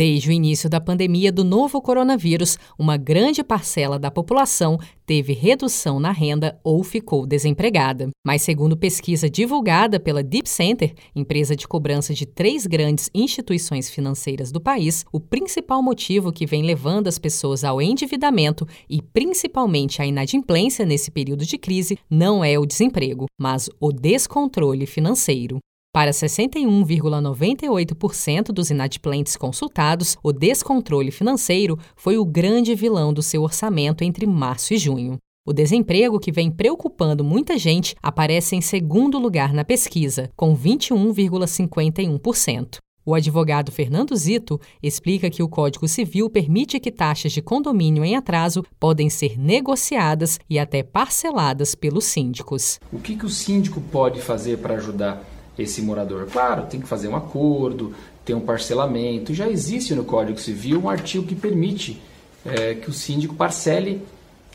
[0.00, 6.00] Desde o início da pandemia do novo coronavírus, uma grande parcela da população teve redução
[6.00, 8.08] na renda ou ficou desempregada.
[8.26, 14.50] Mas, segundo pesquisa divulgada pela Deep Center, empresa de cobrança de três grandes instituições financeiras
[14.50, 20.06] do país, o principal motivo que vem levando as pessoas ao endividamento e principalmente à
[20.06, 25.58] inadimplência nesse período de crise não é o desemprego, mas o descontrole financeiro.
[25.92, 34.04] Para 61,98% dos inadimplentes consultados, o descontrole financeiro foi o grande vilão do seu orçamento
[34.04, 35.18] entre março e junho.
[35.44, 42.76] O desemprego, que vem preocupando muita gente, aparece em segundo lugar na pesquisa, com 21,51%.
[43.04, 48.14] O advogado Fernando Zito explica que o Código Civil permite que taxas de condomínio em
[48.14, 52.78] atraso podem ser negociadas e até parceladas pelos síndicos.
[52.92, 56.26] O que, que o síndico pode fazer para ajudar esse morador.
[56.30, 59.34] Claro, tem que fazer um acordo, tem um parcelamento.
[59.34, 62.00] Já existe no Código Civil um artigo que permite
[62.44, 64.02] é, que o síndico parcele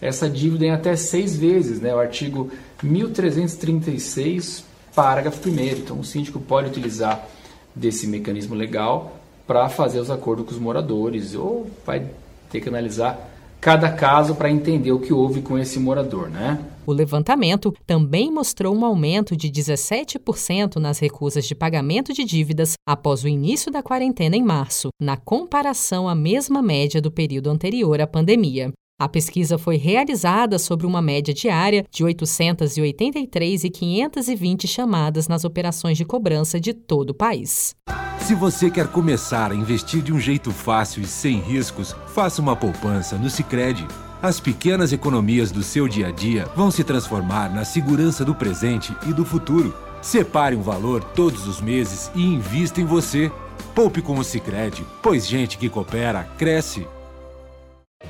[0.02, 1.94] essa dívida em até seis vezes, né?
[1.94, 2.52] o artigo
[2.84, 5.54] 1336, parágrafo 1.
[5.78, 7.28] Então, o síndico pode utilizar
[7.74, 12.06] desse mecanismo legal para fazer os acordos com os moradores, ou vai
[12.52, 13.32] ter que analisar
[13.62, 16.60] cada caso para entender o que houve com esse morador, né?
[16.88, 23.24] O levantamento também mostrou um aumento de 17% nas recusas de pagamento de dívidas após
[23.24, 28.06] o início da quarentena em março, na comparação à mesma média do período anterior à
[28.06, 28.72] pandemia.
[29.02, 35.98] A pesquisa foi realizada sobre uma média diária de 883 e 520 chamadas nas operações
[35.98, 37.76] de cobrança de todo o país.
[38.20, 42.56] Se você quer começar a investir de um jeito fácil e sem riscos, faça uma
[42.56, 43.86] poupança no Sicredi.
[44.26, 48.92] As pequenas economias do seu dia a dia vão se transformar na segurança do presente
[49.08, 49.72] e do futuro.
[50.02, 53.32] Separe um valor todos os meses e invista em você.
[53.76, 56.88] Poupe com o Sicredi, pois gente que coopera cresce.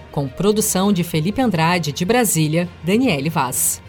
[0.09, 3.81] Com produção de Felipe Andrade de Brasília, Daniele Vaz.